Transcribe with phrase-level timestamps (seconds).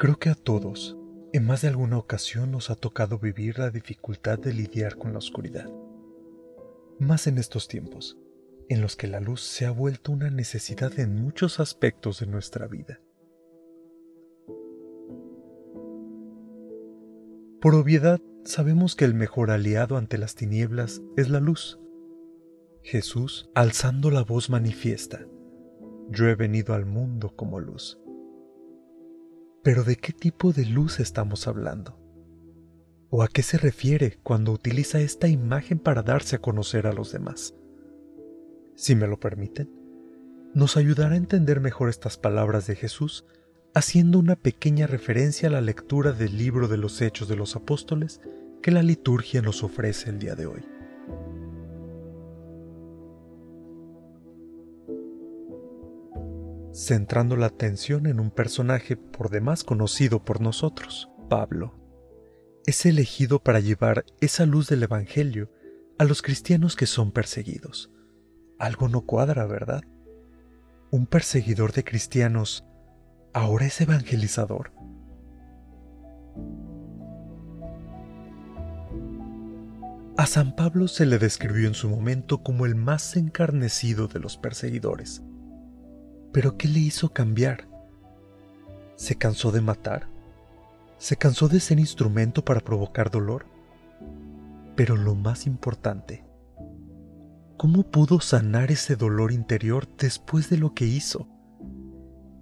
[0.00, 0.96] Creo que a todos,
[1.34, 5.18] en más de alguna ocasión nos ha tocado vivir la dificultad de lidiar con la
[5.18, 5.70] oscuridad.
[6.98, 8.16] Más en estos tiempos,
[8.70, 12.66] en los que la luz se ha vuelto una necesidad en muchos aspectos de nuestra
[12.66, 13.02] vida.
[17.60, 21.78] Por obviedad, sabemos que el mejor aliado ante las tinieblas es la luz.
[22.82, 25.26] Jesús, alzando la voz, manifiesta,
[26.08, 28.00] Yo he venido al mundo como luz.
[29.62, 31.98] Pero ¿de qué tipo de luz estamos hablando?
[33.10, 37.12] ¿O a qué se refiere cuando utiliza esta imagen para darse a conocer a los
[37.12, 37.54] demás?
[38.74, 39.70] Si me lo permiten,
[40.54, 43.26] nos ayudará a entender mejor estas palabras de Jesús
[43.74, 48.20] haciendo una pequeña referencia a la lectura del libro de los Hechos de los Apóstoles
[48.62, 50.64] que la liturgia nos ofrece el día de hoy.
[56.80, 61.74] Centrando la atención en un personaje por demás conocido por nosotros, Pablo.
[62.66, 65.50] Es elegido para llevar esa luz del Evangelio
[65.98, 67.90] a los cristianos que son perseguidos.
[68.58, 69.82] Algo no cuadra, ¿verdad?
[70.90, 72.64] Un perseguidor de cristianos
[73.34, 74.72] ahora es evangelizador.
[80.16, 84.36] A San Pablo se le describió en su momento como el más encarnecido de los
[84.36, 85.22] perseguidores.
[86.32, 87.66] Pero ¿qué le hizo cambiar?
[88.94, 90.06] ¿Se cansó de matar?
[90.98, 93.46] ¿Se cansó de ser instrumento para provocar dolor?
[94.76, 96.24] Pero lo más importante,
[97.56, 101.26] ¿cómo pudo sanar ese dolor interior después de lo que hizo?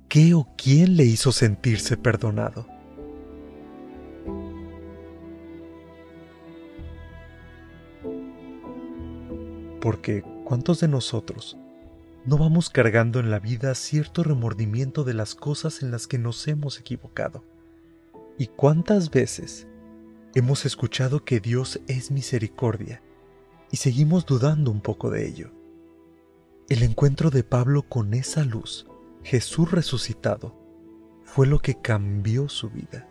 [0.09, 2.67] ¿Qué o quién le hizo sentirse perdonado?
[9.81, 11.57] Porque ¿cuántos de nosotros
[12.29, 16.47] no vamos cargando en la vida cierto remordimiento de las cosas en las que nos
[16.47, 17.43] hemos equivocado.
[18.37, 19.67] ¿Y cuántas veces
[20.35, 23.01] hemos escuchado que Dios es misericordia
[23.71, 25.53] y seguimos dudando un poco de ello?
[26.69, 28.87] El encuentro de Pablo con esa luz,
[29.23, 30.55] Jesús resucitado,
[31.25, 33.09] fue lo que cambió su vida.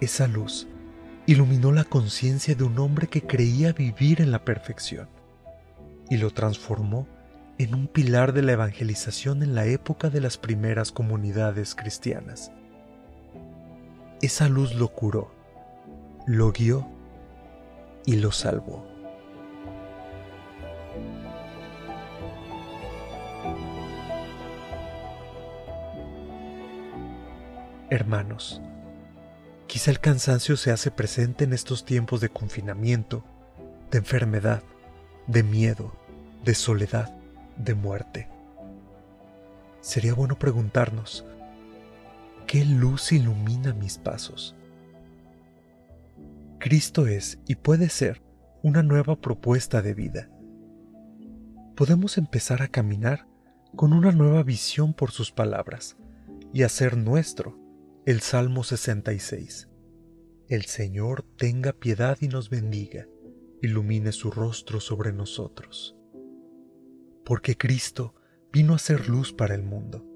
[0.00, 0.68] Esa luz
[1.26, 5.08] iluminó la conciencia de un hombre que creía vivir en la perfección
[6.08, 7.08] y lo transformó
[7.58, 12.52] en un pilar de la evangelización en la época de las primeras comunidades cristianas.
[14.22, 15.34] Esa luz lo curó,
[16.26, 16.86] lo guió
[18.04, 18.86] y lo salvó.
[27.90, 28.60] Hermanos,
[29.76, 33.22] Quizá el cansancio se hace presente en estos tiempos de confinamiento,
[33.90, 34.62] de enfermedad,
[35.26, 35.92] de miedo,
[36.46, 37.14] de soledad,
[37.58, 38.26] de muerte.
[39.82, 41.26] Sería bueno preguntarnos,
[42.46, 44.56] ¿qué luz ilumina mis pasos?
[46.58, 48.22] Cristo es y puede ser
[48.62, 50.30] una nueva propuesta de vida.
[51.74, 53.26] Podemos empezar a caminar
[53.76, 55.98] con una nueva visión por sus palabras
[56.54, 57.65] y hacer nuestro
[58.06, 59.68] el Salmo 66.
[60.46, 63.08] El Señor tenga piedad y nos bendiga,
[63.62, 65.96] ilumine su rostro sobre nosotros.
[67.24, 68.14] Porque Cristo
[68.52, 70.06] vino a ser luz para el mundo,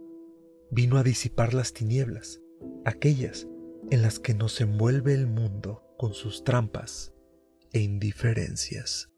[0.70, 2.40] vino a disipar las tinieblas,
[2.84, 3.48] aquellas
[3.90, 7.12] en las que nos envuelve el mundo con sus trampas
[7.72, 9.09] e indiferencias.